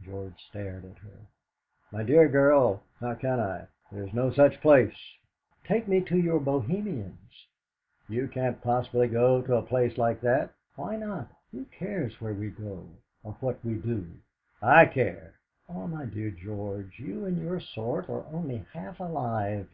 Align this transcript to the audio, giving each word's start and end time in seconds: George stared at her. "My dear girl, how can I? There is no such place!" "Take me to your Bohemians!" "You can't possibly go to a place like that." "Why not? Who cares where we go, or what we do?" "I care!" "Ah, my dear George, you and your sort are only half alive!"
George 0.00 0.40
stared 0.48 0.86
at 0.86 0.96
her. 1.00 1.26
"My 1.92 2.02
dear 2.02 2.28
girl, 2.30 2.82
how 2.98 3.12
can 3.14 3.38
I? 3.38 3.66
There 3.92 4.04
is 4.04 4.14
no 4.14 4.30
such 4.32 4.62
place!" 4.62 4.96
"Take 5.64 5.86
me 5.86 6.00
to 6.04 6.16
your 6.16 6.40
Bohemians!" 6.40 7.46
"You 8.08 8.26
can't 8.26 8.62
possibly 8.62 9.06
go 9.06 9.42
to 9.42 9.56
a 9.56 9.62
place 9.62 9.98
like 9.98 10.22
that." 10.22 10.54
"Why 10.76 10.96
not? 10.96 11.28
Who 11.52 11.66
cares 11.66 12.18
where 12.22 12.32
we 12.32 12.48
go, 12.48 12.88
or 13.22 13.32
what 13.40 13.62
we 13.62 13.74
do?" 13.74 14.10
"I 14.62 14.86
care!" 14.86 15.34
"Ah, 15.68 15.86
my 15.86 16.06
dear 16.06 16.30
George, 16.30 16.98
you 16.98 17.26
and 17.26 17.36
your 17.38 17.60
sort 17.60 18.08
are 18.08 18.24
only 18.32 18.64
half 18.72 18.98
alive!" 18.98 19.68